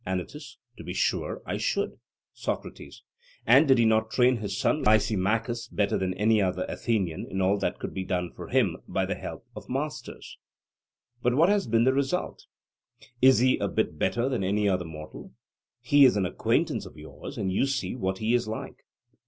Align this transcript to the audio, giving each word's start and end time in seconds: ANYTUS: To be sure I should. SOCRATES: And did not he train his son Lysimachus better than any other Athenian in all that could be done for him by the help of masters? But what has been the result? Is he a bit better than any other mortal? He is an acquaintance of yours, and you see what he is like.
ANYTUS: 0.03 0.57
To 0.77 0.83
be 0.83 0.95
sure 0.95 1.43
I 1.45 1.57
should. 1.57 1.99
SOCRATES: 2.33 3.03
And 3.45 3.67
did 3.67 3.77
not 3.85 4.11
he 4.11 4.15
train 4.15 4.37
his 4.37 4.57
son 4.57 4.81
Lysimachus 4.81 5.67
better 5.67 5.95
than 5.95 6.15
any 6.15 6.41
other 6.41 6.65
Athenian 6.67 7.27
in 7.29 7.39
all 7.39 7.59
that 7.59 7.77
could 7.77 7.93
be 7.93 8.03
done 8.03 8.31
for 8.35 8.47
him 8.47 8.77
by 8.87 9.05
the 9.05 9.13
help 9.13 9.45
of 9.55 9.69
masters? 9.69 10.39
But 11.21 11.35
what 11.35 11.49
has 11.49 11.67
been 11.67 11.83
the 11.83 11.93
result? 11.93 12.47
Is 13.21 13.37
he 13.37 13.59
a 13.59 13.67
bit 13.67 13.99
better 13.99 14.27
than 14.27 14.43
any 14.43 14.67
other 14.67 14.85
mortal? 14.85 15.33
He 15.81 16.03
is 16.03 16.17
an 16.17 16.25
acquaintance 16.25 16.87
of 16.87 16.97
yours, 16.97 17.37
and 17.37 17.51
you 17.51 17.67
see 17.67 17.95
what 17.95 18.17
he 18.17 18.33
is 18.33 18.47
like. 18.47 18.79